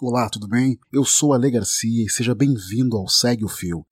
Olá, 0.00 0.28
tudo 0.30 0.46
bem? 0.46 0.78
Eu 0.92 1.04
sou 1.04 1.32
Ale 1.32 1.50
Garcia 1.50 2.04
e 2.06 2.08
seja 2.08 2.32
bem-vindo 2.32 2.96
ao 2.96 3.08
Segue 3.08 3.44
o 3.44 3.48
Fio. 3.48 3.84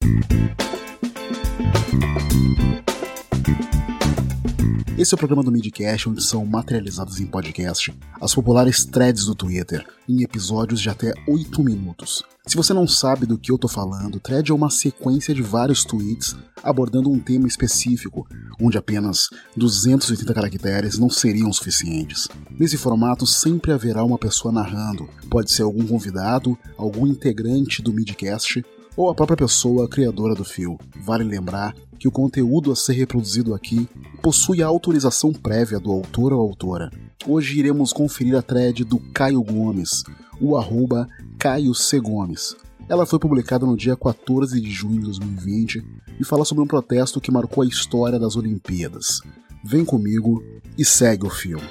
Esse 4.97 5.13
é 5.13 5.15
o 5.15 5.17
programa 5.19 5.43
do 5.43 5.51
Midcast 5.51 6.09
onde 6.09 6.23
são 6.23 6.43
materializadas 6.43 7.19
em 7.19 7.27
podcast 7.27 7.95
as 8.19 8.33
populares 8.33 8.83
threads 8.83 9.25
do 9.25 9.35
Twitter, 9.35 9.85
em 10.09 10.23
episódios 10.23 10.81
de 10.81 10.89
até 10.89 11.13
8 11.27 11.63
minutos. 11.63 12.23
Se 12.47 12.55
você 12.55 12.73
não 12.73 12.87
sabe 12.87 13.27
do 13.27 13.37
que 13.37 13.51
eu 13.51 13.59
tô 13.59 13.67
falando, 13.67 14.19
thread 14.19 14.49
é 14.49 14.55
uma 14.55 14.71
sequência 14.71 15.35
de 15.35 15.43
vários 15.43 15.85
tweets 15.85 16.35
abordando 16.63 17.11
um 17.11 17.19
tema 17.19 17.47
específico, 17.47 18.27
onde 18.59 18.75
apenas 18.75 19.29
280 19.55 20.33
caracteres 20.33 20.97
não 20.97 21.11
seriam 21.11 21.53
suficientes. 21.53 22.27
Nesse 22.49 22.75
formato 22.75 23.27
sempre 23.27 23.71
haverá 23.71 24.03
uma 24.03 24.17
pessoa 24.17 24.51
narrando, 24.51 25.07
pode 25.29 25.51
ser 25.51 25.61
algum 25.61 25.85
convidado, 25.85 26.57
algum 26.75 27.05
integrante 27.05 27.83
do 27.83 27.93
Midcast 27.93 28.65
ou 28.97 29.09
a 29.09 29.15
própria 29.15 29.37
pessoa 29.37 29.87
criadora 29.87 30.33
do 30.33 30.43
fio. 30.43 30.79
Vale 30.99 31.23
lembrar 31.23 31.75
que 31.99 32.07
o 32.07 32.11
conteúdo 32.11 32.71
a 32.71 32.75
ser 32.75 32.93
reproduzido 32.93 33.53
aqui 33.53 33.87
possui 34.21 34.63
a 34.63 34.67
autorização 34.67 35.31
prévia 35.31 35.79
do 35.79 35.91
autor 35.91 36.33
ou 36.33 36.41
autora. 36.41 36.89
Hoje 37.25 37.59
iremos 37.59 37.93
conferir 37.93 38.35
a 38.35 38.41
thread 38.41 38.83
do 38.83 38.99
Caio 39.13 39.41
Gomes, 39.43 40.03
o 40.41 40.57
arroba 40.57 41.07
Caio 41.37 41.73
C. 41.73 41.99
Gomes. 41.99 42.55
Ela 42.89 43.05
foi 43.05 43.19
publicada 43.19 43.65
no 43.65 43.77
dia 43.77 43.95
14 43.95 44.59
de 44.59 44.71
junho 44.71 44.99
de 44.99 45.05
2020 45.05 45.85
e 46.19 46.23
fala 46.23 46.45
sobre 46.45 46.63
um 46.63 46.67
protesto 46.67 47.21
que 47.21 47.31
marcou 47.31 47.63
a 47.63 47.67
história 47.67 48.17
das 48.17 48.35
Olimpíadas. 48.35 49.21
Vem 49.63 49.83
comigo 49.83 50.43
e 50.77 50.85
segue 50.85 51.25
o 51.25 51.29
filme. 51.29 51.67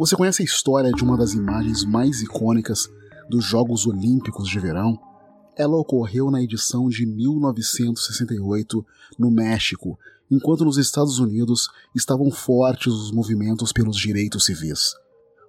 Você 0.00 0.16
conhece 0.16 0.40
a 0.40 0.44
história 0.46 0.90
de 0.92 1.04
uma 1.04 1.14
das 1.14 1.34
imagens 1.34 1.84
mais 1.84 2.22
icônicas 2.22 2.88
dos 3.28 3.44
Jogos 3.44 3.86
Olímpicos 3.86 4.48
de 4.48 4.58
Verão? 4.58 4.98
Ela 5.54 5.76
ocorreu 5.76 6.30
na 6.30 6.42
edição 6.42 6.88
de 6.88 7.04
1968 7.04 8.82
no 9.18 9.30
México, 9.30 9.98
enquanto 10.30 10.64
nos 10.64 10.78
Estados 10.78 11.18
Unidos 11.18 11.68
estavam 11.94 12.30
fortes 12.30 12.94
os 12.94 13.12
movimentos 13.12 13.74
pelos 13.74 13.94
direitos 13.94 14.46
civis. 14.46 14.94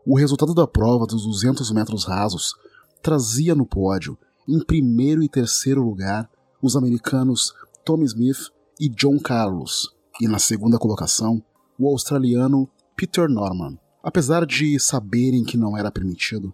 O 0.05 0.17
resultado 0.17 0.53
da 0.53 0.67
prova 0.67 1.07
dos 1.07 1.23
200 1.23 1.71
metros 1.71 2.03
rasos 2.03 2.53
trazia 3.01 3.55
no 3.55 3.65
pódio, 3.65 4.17
em 4.45 4.59
primeiro 4.59 5.23
e 5.23 5.29
terceiro 5.29 5.81
lugar, 5.81 6.29
os 6.61 6.75
americanos 6.75 7.53
Tommy 7.85 8.03
Smith 8.03 8.49
e 8.77 8.89
John 8.89 9.17
Carlos, 9.17 9.95
e 10.19 10.27
na 10.27 10.39
segunda 10.39 10.77
colocação, 10.77 11.41
o 11.79 11.87
australiano 11.87 12.69
Peter 12.97 13.29
Norman. 13.29 13.79
Apesar 14.03 14.45
de 14.45 14.79
saberem 14.79 15.43
que 15.43 15.57
não 15.57 15.77
era 15.77 15.91
permitido, 15.91 16.53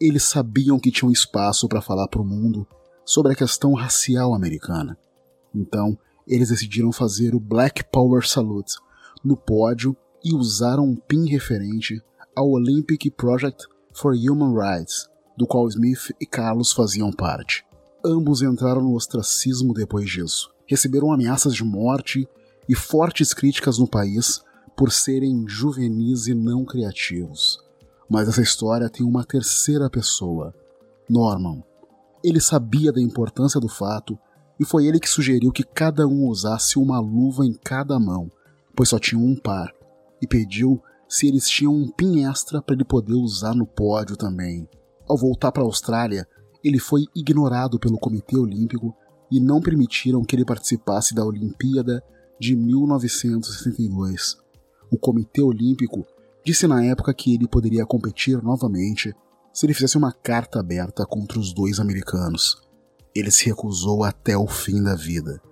eles 0.00 0.24
sabiam 0.24 0.78
que 0.78 0.90
tinham 0.90 1.12
espaço 1.12 1.68
para 1.68 1.80
falar 1.80 2.08
para 2.08 2.22
o 2.22 2.24
mundo 2.24 2.66
sobre 3.04 3.32
a 3.32 3.36
questão 3.36 3.72
racial 3.74 4.34
americana. 4.34 4.98
Então, 5.54 5.98
eles 6.26 6.50
decidiram 6.50 6.92
fazer 6.92 7.34
o 7.34 7.40
Black 7.40 7.84
Power 7.90 8.26
Salute 8.26 8.76
no 9.24 9.36
pódio 9.36 9.96
e 10.24 10.34
usaram 10.34 10.84
um 10.84 10.96
pin 10.96 11.26
referente 11.26 12.02
ao 12.36 12.50
Olympic 12.50 13.10
Project 13.10 13.64
for 13.92 14.14
Human 14.14 14.54
Rights, 14.54 15.08
do 15.36 15.46
qual 15.46 15.68
Smith 15.68 16.12
e 16.20 16.26
Carlos 16.26 16.72
faziam 16.72 17.10
parte. 17.12 17.64
Ambos 18.04 18.42
entraram 18.42 18.82
no 18.82 18.94
ostracismo 18.94 19.72
depois 19.72 20.08
disso, 20.08 20.52
receberam 20.66 21.12
ameaças 21.12 21.54
de 21.54 21.64
morte 21.64 22.28
e 22.68 22.74
fortes 22.74 23.32
críticas 23.32 23.78
no 23.78 23.88
país 23.88 24.42
por 24.78 24.92
serem 24.92 25.44
juvenis 25.48 26.28
e 26.28 26.34
não 26.34 26.64
criativos. 26.64 27.58
Mas 28.08 28.28
essa 28.28 28.40
história 28.40 28.88
tem 28.88 29.04
uma 29.04 29.24
terceira 29.24 29.90
pessoa, 29.90 30.54
Norman. 31.10 31.64
Ele 32.22 32.40
sabia 32.40 32.92
da 32.92 33.00
importância 33.00 33.60
do 33.60 33.68
fato 33.68 34.16
e 34.58 34.64
foi 34.64 34.86
ele 34.86 35.00
que 35.00 35.08
sugeriu 35.08 35.50
que 35.50 35.64
cada 35.64 36.06
um 36.06 36.28
usasse 36.28 36.78
uma 36.78 37.00
luva 37.00 37.44
em 37.44 37.54
cada 37.54 37.98
mão, 37.98 38.30
pois 38.76 38.90
só 38.90 39.00
tinham 39.00 39.24
um 39.24 39.34
par, 39.34 39.74
e 40.22 40.28
pediu 40.28 40.80
se 41.08 41.26
eles 41.26 41.48
tinham 41.48 41.74
um 41.74 41.88
pin 41.88 42.24
extra 42.24 42.62
para 42.62 42.76
ele 42.76 42.84
poder 42.84 43.14
usar 43.14 43.56
no 43.56 43.66
pódio 43.66 44.16
também. 44.16 44.68
Ao 45.08 45.16
voltar 45.16 45.50
para 45.50 45.64
a 45.64 45.66
Austrália, 45.66 46.24
ele 46.62 46.78
foi 46.78 47.04
ignorado 47.16 47.80
pelo 47.80 47.98
Comitê 47.98 48.38
Olímpico 48.38 48.94
e 49.28 49.40
não 49.40 49.60
permitiram 49.60 50.22
que 50.22 50.36
ele 50.36 50.44
participasse 50.44 51.16
da 51.16 51.24
Olimpíada 51.24 52.00
de 52.38 52.54
1962 52.54 54.46
o 54.90 54.98
Comitê 54.98 55.42
Olímpico 55.42 56.06
disse 56.44 56.66
na 56.66 56.82
época 56.82 57.12
que 57.12 57.34
ele 57.34 57.46
poderia 57.46 57.84
competir 57.84 58.42
novamente 58.42 59.14
se 59.52 59.66
ele 59.66 59.74
fizesse 59.74 59.98
uma 59.98 60.12
carta 60.12 60.60
aberta 60.60 61.04
contra 61.04 61.38
os 61.38 61.52
dois 61.52 61.78
americanos. 61.78 62.56
Ele 63.14 63.30
se 63.30 63.46
recusou 63.46 64.04
até 64.04 64.36
o 64.36 64.46
fim 64.46 64.82
da 64.82 64.94
vida. 64.94 65.42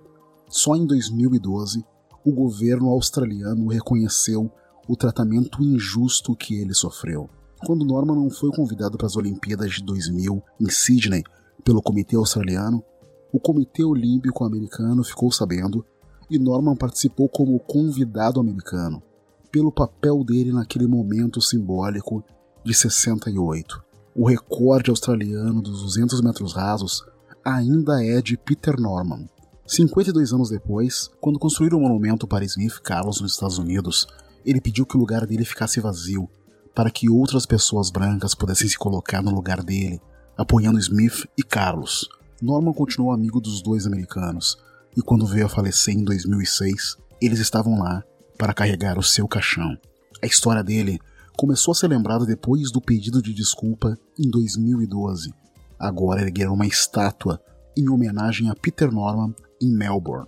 Só 0.47 0.75
em 0.75 0.85
2012, 0.85 1.85
o 2.25 2.31
governo 2.31 2.89
australiano 2.89 3.67
reconheceu 3.67 4.49
o 4.87 4.95
tratamento 4.95 5.61
injusto 5.61 6.35
que 6.35 6.55
ele 6.55 6.73
sofreu. 6.73 7.29
Quando 7.65 7.85
Norman 7.85 8.15
não 8.15 8.29
foi 8.29 8.49
convidado 8.51 8.97
para 8.97 9.07
as 9.07 9.15
Olimpíadas 9.15 9.73
de 9.73 9.83
2000 9.83 10.41
em 10.59 10.69
Sydney 10.69 11.23
pelo 11.63 11.81
Comitê 11.81 12.15
Australiano, 12.15 12.83
o 13.31 13.39
Comitê 13.39 13.83
Olímpico 13.83 14.45
Americano 14.45 15.03
ficou 15.03 15.31
sabendo 15.31 15.85
e 16.29 16.39
Norman 16.39 16.75
participou 16.75 17.27
como 17.27 17.59
convidado 17.59 18.39
americano 18.39 19.03
pelo 19.51 19.71
papel 19.71 20.23
dele 20.23 20.51
naquele 20.51 20.87
momento 20.87 21.41
simbólico 21.41 22.23
de 22.63 22.73
68. 22.73 23.83
O 24.15 24.27
recorde 24.27 24.89
australiano 24.89 25.61
dos 25.61 25.81
200 25.83 26.21
metros 26.21 26.53
rasos 26.53 27.05
ainda 27.43 28.03
é 28.03 28.21
de 28.21 28.35
Peter 28.35 28.79
Norman. 28.79 29.29
52 29.65 30.33
anos 30.33 30.49
depois, 30.49 31.09
quando 31.21 31.39
construíram 31.39 31.77
o 31.77 31.81
um 31.81 31.83
monumento 31.83 32.27
para 32.27 32.45
Smith 32.45 32.79
Carlos 32.81 33.21
nos 33.21 33.33
Estados 33.33 33.57
Unidos, 33.57 34.07
ele 34.45 34.61
pediu 34.61 34.85
que 34.85 34.95
o 34.95 34.99
lugar 34.99 35.25
dele 35.27 35.45
ficasse 35.45 35.79
vazio, 35.79 36.29
para 36.73 36.89
que 36.89 37.09
outras 37.09 37.45
pessoas 37.45 37.89
brancas 37.89 38.33
pudessem 38.33 38.67
se 38.67 38.77
colocar 38.77 39.21
no 39.21 39.31
lugar 39.31 39.61
dele, 39.61 40.01
apoiando 40.37 40.79
Smith 40.79 41.25
e 41.37 41.43
Carlos. 41.43 42.07
Norman 42.41 42.73
continuou 42.73 43.11
amigo 43.11 43.41
dos 43.41 43.61
dois 43.61 43.85
americanos, 43.85 44.57
e 44.95 45.01
quando 45.01 45.25
veio 45.25 45.45
a 45.45 45.49
falecer 45.49 45.93
em 45.93 46.03
2006, 46.03 46.97
eles 47.21 47.39
estavam 47.39 47.79
lá 47.79 48.03
para 48.37 48.53
carregar 48.53 48.97
o 48.97 49.03
seu 49.03 49.27
caixão. 49.27 49.77
A 50.21 50.25
história 50.25 50.63
dele 50.63 50.99
começou 51.37 51.71
a 51.71 51.75
ser 51.75 51.87
lembrada 51.87 52.25
depois 52.25 52.71
do 52.71 52.81
pedido 52.81 53.21
de 53.21 53.33
desculpa 53.33 53.97
em 54.17 54.29
2012. 54.29 55.33
Agora 55.79 56.21
ergueram 56.21 56.53
uma 56.53 56.65
estátua 56.65 57.39
em 57.75 57.89
homenagem 57.89 58.49
a 58.49 58.55
Peter 58.55 58.91
Norman 58.91 59.33
em 59.61 59.71
Melbourne. 59.71 60.27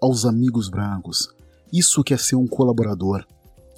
Aos 0.00 0.24
amigos 0.24 0.68
brancos, 0.68 1.28
isso 1.72 2.04
que 2.04 2.14
é 2.14 2.16
ser 2.16 2.36
um 2.36 2.46
colaborador. 2.46 3.26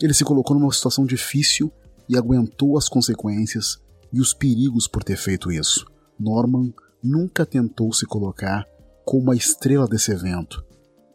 Ele 0.01 0.13
se 0.13 0.25
colocou 0.25 0.59
numa 0.59 0.73
situação 0.73 1.07
difícil 1.07 1.73
e 2.09 2.17
aguentou 2.17 2.77
as 2.77 2.89
consequências 2.89 3.79
e 4.13 4.21
os 4.21 4.35
perigos 4.35 4.87
por 4.87 5.03
ter 5.03 5.17
feito 5.17 5.51
isso. 5.51 5.87
Norman 6.19 6.73
nunca 7.03 7.47
tentou 7.47 7.93
se 7.93 8.05
colocar 8.05 8.67
como 9.05 9.31
a 9.31 9.37
estrela 9.37 9.87
desse 9.87 10.13
evento, 10.13 10.63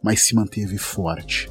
mas 0.02 0.22
se 0.22 0.34
manteve 0.34 0.76
forte. 0.78 1.48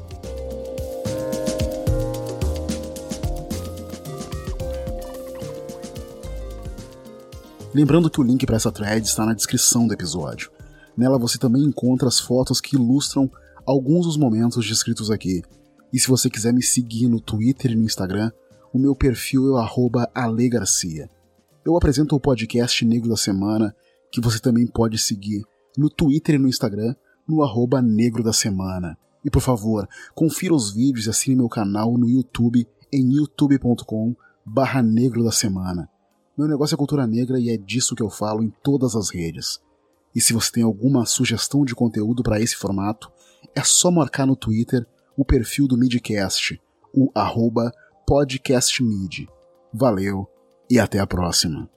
Lembrando 7.76 8.10
que 8.10 8.22
o 8.22 8.24
link 8.24 8.46
para 8.46 8.56
essa 8.56 8.72
thread 8.72 9.06
está 9.06 9.26
na 9.26 9.34
descrição 9.34 9.86
do 9.86 9.94
episódio. 9.94 10.50
Nela 10.96 11.20
você 11.20 11.38
também 11.38 11.62
encontra 11.62 12.08
as 12.08 12.22
fotos 12.22 12.62
que 12.62 12.78
ilustram 12.78 13.30
alguns 13.66 14.06
dos 14.06 14.16
momentos 14.16 14.66
descritos 14.66 15.12
aqui. 15.12 15.44
E 15.92 16.00
se 16.00 16.08
você 16.08 16.30
quiser 16.30 16.54
me 16.54 16.64
seguir 16.64 17.10
no 17.10 17.20
Twitter 17.20 17.72
e 17.72 17.76
no 17.76 17.84
Instagram, 17.84 18.32
o 18.72 18.80
meu 18.80 18.96
perfil 18.96 19.60
é 19.60 19.70
alegarcia. 20.16 21.10
Eu 21.66 21.76
apresento 21.76 22.16
o 22.16 22.20
podcast 22.20 22.86
Negro 22.86 23.10
da 23.10 23.18
Semana, 23.18 23.76
que 24.10 24.22
você 24.22 24.40
também 24.40 24.66
pode 24.66 24.98
seguir 24.98 25.44
no 25.78 25.90
Twitter 25.90 26.36
e 26.36 26.40
no 26.40 26.48
Instagram, 26.48 26.96
no 27.28 27.44
arroba 27.44 27.82
Negro 27.82 28.24
da 28.24 28.32
Semana. 28.32 28.98
E 29.22 29.30
por 29.30 29.42
favor, 29.42 29.86
confira 30.14 30.56
os 30.56 30.72
vídeos 30.72 31.08
e 31.08 31.10
assine 31.10 31.36
meu 31.36 31.50
canal 31.50 31.98
no 31.98 32.08
YouTube 32.08 32.66
em 32.90 33.16
youtube.com 33.16 34.16
barra 34.46 34.82
Negro 34.82 35.26
da 35.26 35.32
Semana. 35.34 35.90
Meu 36.38 36.48
negócio 36.48 36.76
é 36.76 36.78
cultura 36.78 37.08
negra 37.08 37.40
e 37.40 37.50
é 37.50 37.58
disso 37.58 37.96
que 37.96 38.04
eu 38.04 38.10
falo 38.10 38.44
em 38.44 38.50
todas 38.62 38.96
as 38.96 39.10
redes. 39.10 39.62
E 40.14 40.20
se 40.20 40.34
você 40.34 40.52
tem 40.52 40.64
alguma 40.64 41.06
sugestão 41.06 41.64
de 41.64 41.74
conteúdo 41.74 42.24
para 42.24 42.42
esse 42.42 42.56
formato, 42.56 43.12
é 43.56 43.64
só 43.64 43.90
marcar 43.90 44.26
no 44.26 44.36
Twitter 44.36 44.86
o 45.16 45.24
perfil 45.24 45.68
do 45.68 45.78
Midcast, 45.78 46.62
o 46.94 47.10
arroba 47.16 47.72
podcastmid. 48.06 49.30
Valeu 49.74 50.28
e 50.70 50.78
até 50.78 51.00
a 51.00 51.08
próxima. 51.08 51.70